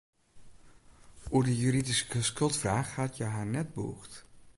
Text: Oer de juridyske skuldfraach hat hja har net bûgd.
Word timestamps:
Oer 1.33 1.45
de 1.49 1.55
juridyske 1.63 2.19
skuldfraach 2.29 2.91
hat 2.99 3.15
hja 3.17 3.27
har 3.35 3.47
net 3.53 3.69
bûgd. 3.75 4.11